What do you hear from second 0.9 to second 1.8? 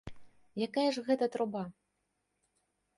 ж гэта труба?